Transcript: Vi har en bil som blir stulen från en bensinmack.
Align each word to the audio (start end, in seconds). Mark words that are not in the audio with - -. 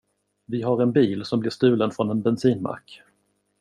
Vi 0.45 0.61
har 0.67 0.81
en 0.85 0.91
bil 0.95 1.21
som 1.25 1.39
blir 1.39 1.49
stulen 1.53 1.91
från 1.91 2.09
en 2.09 2.21
bensinmack. 2.21 3.01